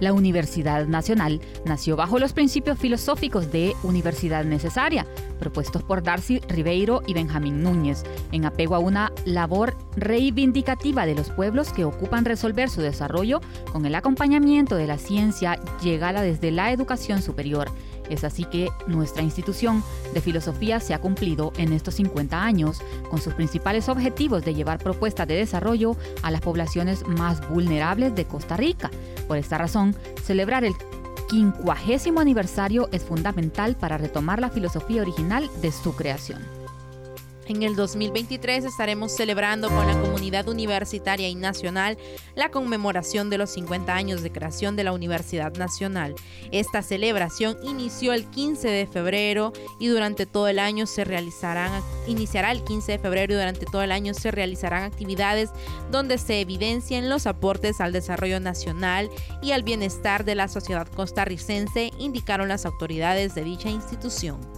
La 0.00 0.12
Universidad 0.12 0.86
Nacional 0.86 1.40
nació 1.64 1.96
bajo 1.96 2.18
los 2.18 2.34
principios 2.34 2.78
filosóficos 2.78 3.50
de 3.50 3.74
universidad 3.82 4.44
necesaria, 4.44 5.06
propuestos 5.36 5.82
por 5.82 6.02
Darcy 6.02 6.40
Ribeiro 6.48 7.02
y 7.06 7.14
Benjamín 7.14 7.62
Núñez, 7.62 8.04
en 8.32 8.44
apego 8.44 8.74
a 8.74 8.78
una 8.78 9.12
labor 9.24 9.76
reivindicativa 9.96 11.06
de 11.06 11.14
los 11.14 11.30
pueblos 11.30 11.72
que 11.72 11.84
ocupan 11.84 12.24
resolver 12.24 12.70
su 12.70 12.80
desarrollo 12.80 13.40
con 13.72 13.86
el 13.86 13.94
acompañamiento 13.94 14.76
de 14.76 14.86
la 14.86 14.98
ciencia 14.98 15.60
llegada 15.82 16.22
desde 16.22 16.50
la 16.50 16.72
educación 16.72 17.22
superior. 17.22 17.70
Es 18.08 18.24
así 18.24 18.44
que 18.44 18.68
nuestra 18.86 19.22
institución 19.22 19.82
de 20.14 20.20
filosofía 20.20 20.80
se 20.80 20.94
ha 20.94 21.00
cumplido 21.00 21.52
en 21.56 21.72
estos 21.72 21.94
50 21.94 22.40
años 22.40 22.80
con 23.10 23.20
sus 23.20 23.34
principales 23.34 23.88
objetivos 23.88 24.44
de 24.44 24.54
llevar 24.54 24.78
propuestas 24.78 25.26
de 25.26 25.34
desarrollo 25.34 25.96
a 26.22 26.30
las 26.30 26.40
poblaciones 26.40 27.06
más 27.06 27.48
vulnerables 27.48 28.14
de 28.14 28.24
Costa 28.24 28.56
Rica. 28.56 28.90
Por 29.26 29.38
esta 29.38 29.58
razón, 29.58 29.96
celebrar 30.22 30.64
el 30.64 30.74
quincuagésimo 31.28 32.20
aniversario 32.20 32.88
es 32.92 33.04
fundamental 33.04 33.76
para 33.76 33.98
retomar 33.98 34.40
la 34.40 34.50
filosofía 34.50 35.02
original 35.02 35.48
de 35.60 35.72
su 35.72 35.94
creación. 35.94 36.55
En 37.48 37.62
el 37.62 37.76
2023 37.76 38.64
estaremos 38.64 39.12
celebrando 39.12 39.68
con 39.68 39.86
la 39.86 40.00
comunidad 40.00 40.48
universitaria 40.48 41.28
y 41.28 41.36
nacional 41.36 41.96
la 42.34 42.50
conmemoración 42.50 43.30
de 43.30 43.38
los 43.38 43.50
50 43.50 43.94
años 43.94 44.22
de 44.22 44.32
creación 44.32 44.74
de 44.74 44.82
la 44.82 44.92
Universidad 44.92 45.54
Nacional. 45.54 46.16
Esta 46.50 46.82
celebración 46.82 47.56
inició 47.62 48.14
el 48.14 48.24
15 48.24 48.68
de 48.68 48.86
febrero 48.88 49.52
y 49.78 49.86
durante 49.86 50.26
todo 50.26 50.48
el 50.48 50.58
año 50.58 50.86
se 50.86 51.04
realizarán 51.04 51.82
iniciará 52.08 52.50
el 52.50 52.64
15 52.64 52.92
de 52.92 52.98
febrero 52.98 53.34
y 53.34 53.36
durante 53.36 53.66
todo 53.66 53.82
el 53.82 53.92
año 53.92 54.12
se 54.12 54.32
realizarán 54.32 54.82
actividades 54.82 55.50
donde 55.92 56.18
se 56.18 56.40
evidencien 56.40 57.08
los 57.08 57.26
aportes 57.28 57.80
al 57.80 57.92
desarrollo 57.92 58.40
nacional 58.40 59.08
y 59.40 59.52
al 59.52 59.62
bienestar 59.62 60.24
de 60.24 60.34
la 60.34 60.48
sociedad 60.48 60.88
costarricense, 60.88 61.92
indicaron 61.98 62.48
las 62.48 62.66
autoridades 62.66 63.34
de 63.34 63.44
dicha 63.44 63.70
institución. 63.70 64.55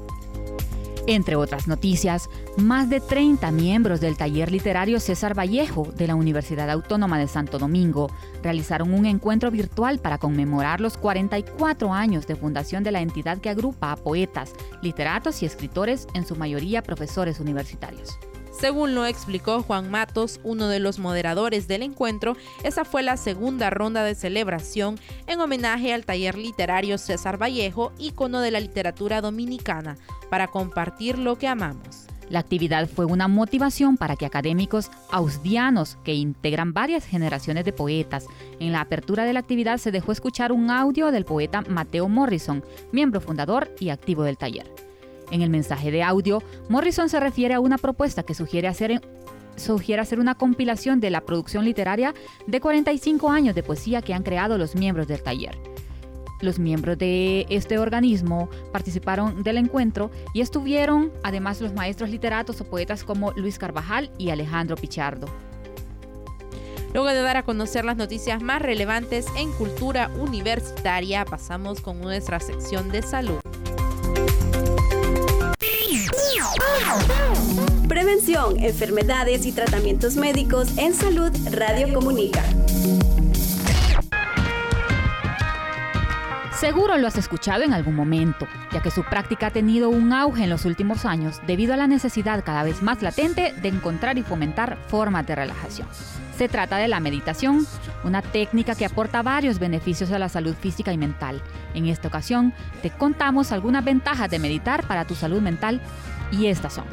Entre 1.08 1.36
otras 1.36 1.66
noticias, 1.68 2.28
más 2.58 2.90
de 2.90 3.00
30 3.00 3.50
miembros 3.50 3.98
del 3.98 4.18
taller 4.18 4.52
literario 4.52 5.00
César 5.00 5.34
Vallejo 5.34 5.88
de 5.96 6.06
la 6.06 6.14
Universidad 6.14 6.68
Autónoma 6.68 7.18
de 7.18 7.26
Santo 7.26 7.58
Domingo 7.58 8.10
realizaron 8.42 8.92
un 8.92 9.06
encuentro 9.06 9.50
virtual 9.50 10.00
para 10.00 10.18
conmemorar 10.18 10.82
los 10.82 10.98
44 10.98 11.94
años 11.94 12.26
de 12.26 12.36
fundación 12.36 12.84
de 12.84 12.92
la 12.92 13.00
entidad 13.00 13.38
que 13.38 13.48
agrupa 13.48 13.90
a 13.90 13.96
poetas, 13.96 14.52
literatos 14.82 15.42
y 15.42 15.46
escritores, 15.46 16.06
en 16.12 16.26
su 16.26 16.36
mayoría 16.36 16.82
profesores 16.82 17.40
universitarios. 17.40 18.18
Según 18.60 18.96
lo 18.96 19.06
explicó 19.06 19.62
Juan 19.62 19.88
Matos, 19.88 20.40
uno 20.42 20.66
de 20.66 20.80
los 20.80 20.98
moderadores 20.98 21.68
del 21.68 21.84
encuentro, 21.84 22.36
esa 22.64 22.84
fue 22.84 23.04
la 23.04 23.16
segunda 23.16 23.70
ronda 23.70 24.02
de 24.02 24.16
celebración 24.16 24.98
en 25.28 25.40
homenaje 25.40 25.94
al 25.94 26.04
taller 26.04 26.36
literario 26.36 26.98
César 26.98 27.40
Vallejo, 27.40 27.92
ícono 27.98 28.40
de 28.40 28.50
la 28.50 28.58
literatura 28.58 29.20
dominicana, 29.20 29.96
para 30.28 30.48
compartir 30.48 31.18
lo 31.18 31.38
que 31.38 31.46
amamos. 31.46 32.06
La 32.30 32.40
actividad 32.40 32.88
fue 32.88 33.04
una 33.04 33.28
motivación 33.28 33.96
para 33.96 34.16
que 34.16 34.26
académicos 34.26 34.90
ausdianos 35.12 35.96
que 36.02 36.14
integran 36.14 36.72
varias 36.72 37.06
generaciones 37.06 37.64
de 37.64 37.72
poetas. 37.72 38.26
En 38.58 38.72
la 38.72 38.80
apertura 38.80 39.24
de 39.24 39.34
la 39.34 39.40
actividad 39.40 39.78
se 39.78 39.92
dejó 39.92 40.10
escuchar 40.10 40.50
un 40.50 40.70
audio 40.70 41.12
del 41.12 41.24
poeta 41.24 41.62
Mateo 41.62 42.08
Morrison, 42.08 42.64
miembro 42.90 43.20
fundador 43.20 43.72
y 43.78 43.90
activo 43.90 44.24
del 44.24 44.36
taller. 44.36 44.87
En 45.30 45.42
el 45.42 45.50
mensaje 45.50 45.90
de 45.90 46.02
audio, 46.02 46.42
Morrison 46.68 47.08
se 47.08 47.20
refiere 47.20 47.54
a 47.54 47.60
una 47.60 47.78
propuesta 47.78 48.22
que 48.22 48.34
sugiere 48.34 48.68
hacer, 48.68 49.00
sugiere 49.56 50.00
hacer 50.00 50.20
una 50.20 50.34
compilación 50.34 51.00
de 51.00 51.10
la 51.10 51.20
producción 51.20 51.64
literaria 51.64 52.14
de 52.46 52.60
45 52.60 53.30
años 53.30 53.54
de 53.54 53.62
poesía 53.62 54.02
que 54.02 54.14
han 54.14 54.22
creado 54.22 54.56
los 54.56 54.74
miembros 54.74 55.06
del 55.06 55.22
taller. 55.22 55.58
Los 56.40 56.58
miembros 56.58 56.96
de 56.98 57.46
este 57.50 57.78
organismo 57.78 58.48
participaron 58.72 59.42
del 59.42 59.56
encuentro 59.56 60.10
y 60.32 60.40
estuvieron 60.40 61.10
además 61.24 61.60
los 61.60 61.74
maestros 61.74 62.10
literatos 62.10 62.60
o 62.60 62.64
poetas 62.64 63.02
como 63.02 63.32
Luis 63.32 63.58
Carvajal 63.58 64.10
y 64.18 64.30
Alejandro 64.30 64.76
Pichardo. 64.76 65.26
Luego 66.94 67.08
de 67.08 67.20
dar 67.20 67.36
a 67.36 67.42
conocer 67.42 67.84
las 67.84 67.96
noticias 67.96 68.40
más 68.40 68.62
relevantes 68.62 69.26
en 69.36 69.52
cultura 69.52 70.10
universitaria, 70.18 71.24
pasamos 71.24 71.80
con 71.80 72.00
nuestra 72.00 72.40
sección 72.40 72.90
de 72.90 73.02
salud. 73.02 73.40
Prevención, 77.88 78.62
enfermedades 78.62 79.46
y 79.46 79.52
tratamientos 79.52 80.16
médicos 80.16 80.76
en 80.78 80.94
salud 80.94 81.32
Radio 81.52 81.92
Comunica. 81.92 82.42
Seguro 86.58 86.98
lo 86.98 87.06
has 87.06 87.16
escuchado 87.16 87.62
en 87.62 87.72
algún 87.72 87.94
momento, 87.94 88.48
ya 88.72 88.82
que 88.82 88.90
su 88.90 89.04
práctica 89.04 89.46
ha 89.46 89.50
tenido 89.52 89.90
un 89.90 90.12
auge 90.12 90.42
en 90.42 90.50
los 90.50 90.64
últimos 90.64 91.04
años 91.04 91.40
debido 91.46 91.74
a 91.74 91.76
la 91.76 91.86
necesidad 91.86 92.42
cada 92.44 92.64
vez 92.64 92.82
más 92.82 93.00
latente 93.00 93.54
de 93.62 93.68
encontrar 93.68 94.18
y 94.18 94.22
fomentar 94.22 94.76
formas 94.88 95.24
de 95.26 95.36
relajación. 95.36 95.86
Se 96.36 96.48
trata 96.48 96.76
de 96.76 96.88
la 96.88 97.00
meditación, 97.00 97.66
una 98.04 98.22
técnica 98.22 98.74
que 98.74 98.84
aporta 98.84 99.22
varios 99.22 99.58
beneficios 99.58 100.10
a 100.10 100.18
la 100.18 100.28
salud 100.28 100.54
física 100.54 100.92
y 100.92 100.98
mental. 100.98 101.40
En 101.74 101.86
esta 101.86 102.08
ocasión 102.08 102.52
te 102.82 102.90
contamos 102.90 103.52
algunas 103.52 103.84
ventajas 103.84 104.28
de 104.28 104.38
meditar 104.38 104.86
para 104.86 105.04
tu 105.04 105.14
salud 105.14 105.40
mental 105.40 105.80
y 106.30 106.46
estas 106.46 106.74
son. 106.74 106.84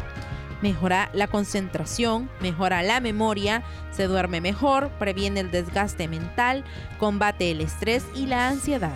Mejora 0.61 1.09
la 1.13 1.27
concentración, 1.27 2.29
mejora 2.41 2.81
la 2.81 2.99
memoria, 2.99 3.63
se 3.91 4.07
duerme 4.07 4.41
mejor, 4.41 4.89
previene 4.99 5.41
el 5.41 5.51
desgaste 5.51 6.07
mental, 6.07 6.63
combate 6.97 7.51
el 7.51 7.61
estrés 7.61 8.05
y 8.15 8.25
la 8.25 8.47
ansiedad. 8.47 8.95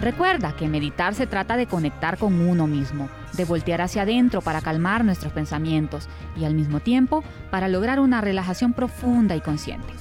Recuerda 0.00 0.54
que 0.54 0.68
meditar 0.68 1.14
se 1.14 1.26
trata 1.26 1.56
de 1.56 1.66
conectar 1.66 2.18
con 2.18 2.40
uno 2.40 2.66
mismo, 2.66 3.08
de 3.32 3.44
voltear 3.44 3.80
hacia 3.80 4.02
adentro 4.02 4.42
para 4.42 4.60
calmar 4.60 5.04
nuestros 5.04 5.32
pensamientos 5.32 6.08
y 6.36 6.44
al 6.44 6.54
mismo 6.54 6.80
tiempo 6.80 7.24
para 7.50 7.68
lograr 7.68 7.98
una 7.98 8.20
relajación 8.20 8.72
profunda 8.72 9.34
y 9.34 9.40
consciente. 9.40 9.92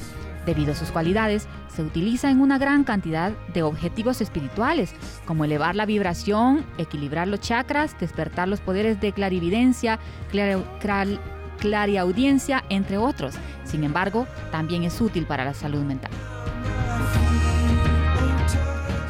Debido 0.48 0.72
a 0.72 0.76
sus 0.76 0.92
cualidades, 0.92 1.46
se 1.68 1.84
utiliza 1.84 2.32
en 2.32 2.40
una 2.40 2.58
gran 2.58 2.86
cantidad 2.86 3.34
de 3.54 3.64
objetivos 3.64 4.22
espirituales, 4.22 4.94
como 5.26 5.44
elevar 5.44 5.76
la 5.76 5.86
vibración, 5.86 6.66
equilibrar 6.78 7.28
los 7.28 7.42
chakras, 7.42 8.00
despertar 8.00 8.48
los 8.48 8.62
poderes 8.62 9.02
de 9.02 9.12
clarividencia, 9.12 10.00
clariaudiencia, 11.60 12.64
entre 12.70 12.98
otros. 12.98 13.36
Sin 13.66 13.84
embargo, 13.84 14.26
también 14.50 14.86
es 14.86 15.02
útil 15.02 15.26
para 15.26 15.44
la 15.44 15.54
salud 15.54 15.84
mental. 15.84 16.12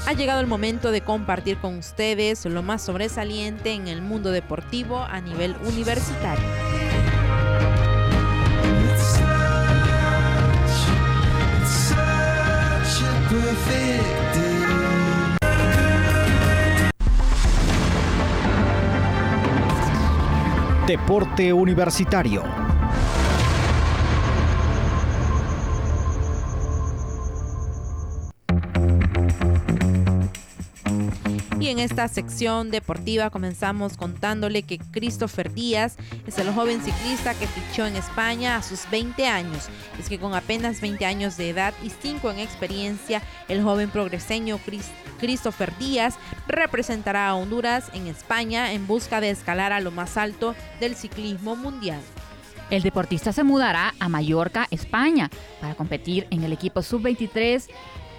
Ha 0.07 0.13
llegado 0.13 0.41
el 0.41 0.47
momento 0.47 0.89
de 0.89 1.01
compartir 1.01 1.57
con 1.57 1.77
ustedes 1.77 2.45
lo 2.45 2.63
más 2.63 2.81
sobresaliente 2.81 3.73
en 3.73 3.87
el 3.87 4.01
mundo 4.01 4.31
deportivo 4.31 5.03
a 5.03 5.21
nivel 5.21 5.55
universitario. 5.67 6.66
Deporte 20.87 21.51
Universitario. 21.51 22.66
Esta 31.97 32.13
sección 32.13 32.69
deportiva 32.69 33.31
comenzamos 33.31 33.97
contándole 33.97 34.61
que 34.61 34.77
Christopher 34.77 35.51
Díaz 35.51 35.97
es 36.27 36.37
el 36.37 36.53
joven 36.53 36.79
ciclista 36.79 37.33
que 37.33 37.47
fichó 37.47 37.87
en 37.87 37.95
España 37.95 38.55
a 38.55 38.61
sus 38.61 38.87
20 38.91 39.25
años. 39.25 39.67
Es 39.97 40.07
que 40.07 40.19
con 40.19 40.35
apenas 40.35 40.79
20 40.79 41.03
años 41.07 41.37
de 41.37 41.49
edad 41.49 41.73
y 41.83 41.89
5 41.89 42.29
en 42.29 42.37
experiencia, 42.37 43.23
el 43.47 43.63
joven 43.63 43.89
progreseño 43.89 44.59
Christopher 45.19 45.75
Díaz 45.79 46.19
representará 46.47 47.29
a 47.29 47.33
Honduras 47.33 47.89
en 47.95 48.05
España 48.05 48.73
en 48.73 48.85
busca 48.85 49.19
de 49.19 49.31
escalar 49.31 49.73
a 49.73 49.79
lo 49.79 49.89
más 49.89 50.17
alto 50.17 50.53
del 50.79 50.95
ciclismo 50.95 51.55
mundial. 51.55 52.01
El 52.69 52.83
deportista 52.83 53.31
se 53.31 53.43
mudará 53.43 53.95
a 53.99 54.07
Mallorca, 54.07 54.67
España, 54.69 55.31
para 55.61 55.73
competir 55.73 56.27
en 56.29 56.43
el 56.43 56.53
equipo 56.53 56.83
sub-23 56.83 57.65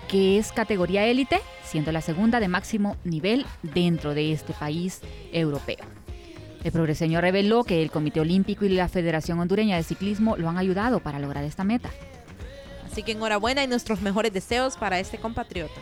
que 0.08 0.38
es 0.38 0.52
categoría 0.52 1.04
élite, 1.06 1.40
siendo 1.62 1.92
la 1.92 2.00
segunda 2.00 2.40
de 2.40 2.48
máximo 2.48 2.96
nivel 3.04 3.46
dentro 3.62 4.14
de 4.14 4.32
este 4.32 4.52
país 4.54 5.00
europeo. 5.32 5.84
El 6.64 6.72
progreseño 6.72 7.20
reveló 7.20 7.62
que 7.62 7.82
el 7.82 7.90
Comité 7.90 8.20
Olímpico 8.20 8.64
y 8.64 8.70
la 8.70 8.88
Federación 8.88 9.38
Hondureña 9.38 9.76
de 9.76 9.84
Ciclismo 9.84 10.36
lo 10.36 10.48
han 10.48 10.58
ayudado 10.58 11.00
para 11.00 11.18
lograr 11.18 11.44
esta 11.44 11.62
meta. 11.62 11.90
Así 12.90 13.02
que 13.02 13.12
enhorabuena 13.12 13.62
y 13.62 13.68
nuestros 13.68 14.00
mejores 14.00 14.32
deseos 14.32 14.76
para 14.76 14.98
este 14.98 15.18
compatriota 15.18 15.80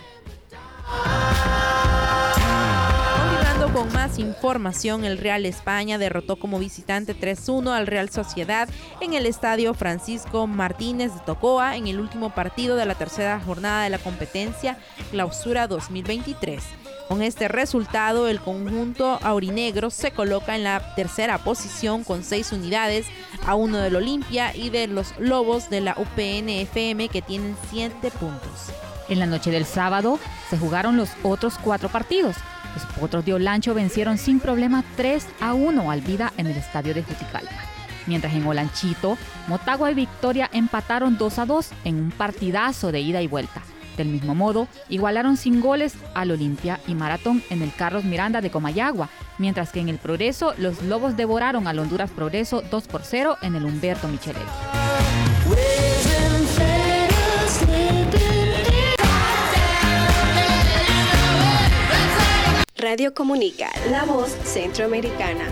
con 3.77 3.93
más 3.93 4.19
información, 4.19 5.05
el 5.05 5.19
Real 5.19 5.45
España 5.45 5.99
derrotó 5.99 6.37
como 6.37 6.59
visitante 6.59 7.15
3-1 7.15 7.77
al 7.77 7.87
Real 7.87 8.09
Sociedad 8.09 8.71
en 9.03 9.13
el 9.13 9.27
estadio 9.27 9.75
Francisco 9.75 10.47
Martínez 10.47 11.13
de 11.13 11.21
Tocoa 11.27 11.77
en 11.77 11.87
el 11.87 12.01
último 12.01 12.31
partido 12.31 12.77
de 12.77 12.87
la 12.87 12.95
tercera 12.95 13.39
jornada 13.39 13.85
de 13.85 13.91
la 13.91 13.99
competencia 13.99 14.79
Clausura 15.11 15.67
2023. 15.67 16.63
Con 17.07 17.21
este 17.21 17.49
resultado, 17.49 18.29
el 18.29 18.41
conjunto 18.41 19.19
aurinegro 19.23 19.91
se 19.91 20.11
coloca 20.11 20.57
en 20.57 20.65
la 20.65 20.95
tercera 20.95 21.37
posición 21.37 22.03
con 22.03 22.25
seis 22.25 22.53
unidades, 22.53 23.05
a 23.45 23.57
uno 23.57 23.77
del 23.77 23.97
Olimpia 23.97 24.57
y 24.57 24.71
de 24.71 24.87
los 24.87 25.13
Lobos 25.19 25.69
de 25.69 25.83
la 25.83 25.95
UPN-FM 25.99 27.11
que 27.11 27.21
tienen 27.21 27.55
siete 27.69 28.11
puntos. 28.11 28.73
En 29.11 29.19
la 29.19 29.27
noche 29.27 29.51
del 29.51 29.67
sábado 29.67 30.19
se 30.49 30.57
jugaron 30.57 30.97
los 30.97 31.11
otros 31.23 31.59
cuatro 31.63 31.91
partidos. 31.91 32.37
Los 32.77 32.85
Potros 32.85 33.25
de 33.25 33.33
Olancho 33.33 33.73
vencieron 33.73 34.19
sin 34.19 34.39
problema 34.39 34.85
3 34.99 35.27
a 35.41 35.55
1 35.55 35.91
al 35.91 36.03
Vida 36.03 36.35
en 36.37 36.47
el 36.47 36.59
estadio 36.59 36.93
de 36.93 37.03
Juticalpa. 37.03 37.57
Mientras 38.07 38.35
en 38.35 38.47
Olanchito, 38.47 39.17
Motagua 39.49 39.91
y 39.91 39.95
Victoria 39.95 40.51
empataron 40.53 41.17
2 41.17 41.39
a 41.39 41.47
2 41.47 41.71
en 41.85 41.95
un 41.97 42.11
partidazo 42.11 42.93
de 42.93 43.01
ida 43.01 43.23
y 43.23 43.29
vuelta. 43.29 43.63
Del 43.97 44.09
mismo 44.09 44.35
modo, 44.35 44.69
igualaron 44.91 45.39
sin 45.39 45.63
goles 45.63 45.95
al 46.13 46.33
Olimpia 46.33 46.79
y 46.87 46.95
Maratón 46.95 47.43
en 47.49 47.63
el 47.63 47.73
Carlos 47.73 48.05
Miranda 48.05 48.43
de 48.43 48.51
Comayagua, 48.51 49.09
mientras 49.39 49.73
que 49.73 49.81
en 49.81 49.89
el 49.89 49.97
Progreso 49.97 50.53
los 50.59 50.83
Lobos 50.83 51.17
devoraron 51.17 51.67
al 51.67 51.79
Honduras 51.79 52.11
Progreso 52.11 52.63
2 52.71 52.89
por 52.89 53.05
0 53.05 53.39
en 53.41 53.55
el 53.55 53.65
Humberto 53.65 54.07
Michelet. 54.07 54.86
Radio 62.89 63.13
Comunica, 63.13 63.69
la 63.91 64.05
voz 64.05 64.31
centroamericana. 64.45 65.43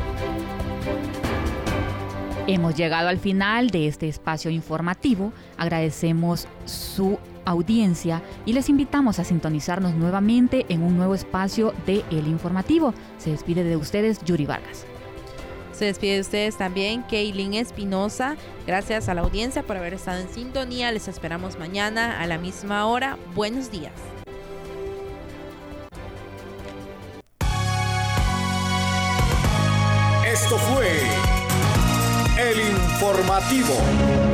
Hemos 2.47 2.77
llegado 2.77 3.09
al 3.09 3.18
final 3.18 3.70
de 3.70 3.88
este 3.88 4.07
espacio 4.07 4.53
informativo. 4.53 5.33
Agradecemos 5.57 6.47
su 6.64 7.18
audiencia 7.44 8.23
y 8.47 8.53
les 8.53 8.68
invitamos 8.68 9.18
a 9.18 9.25
sintonizarnos 9.25 9.97
nuevamente 9.97 10.64
en 10.68 10.85
un 10.85 10.97
nuevo 10.97 11.16
espacio 11.16 11.75
de 11.87 12.05
El 12.12 12.29
Informativo. 12.29 12.94
Se 13.18 13.31
despide 13.31 13.64
de 13.64 13.77
ustedes 13.77 14.23
Yuri 14.25 14.47
Vargas. 14.47 14.87
Se 15.73 15.87
despide 15.87 16.14
de 16.14 16.20
ustedes 16.20 16.57
también 16.57 17.03
Keilin 17.03 17.55
Espinosa. 17.55 18.37
Gracias 18.64 19.09
a 19.09 19.14
la 19.14 19.23
audiencia 19.23 19.64
por 19.64 19.77
haber 19.77 19.94
estado 19.94 20.20
en 20.20 20.29
sintonía. 20.29 20.92
Les 20.92 21.09
esperamos 21.09 21.59
mañana 21.59 22.20
a 22.20 22.29
la 22.29 22.38
misma 22.38 22.87
hora. 22.87 23.18
Buenos 23.35 23.73
días. 23.73 24.13
Informativo. 33.05 34.34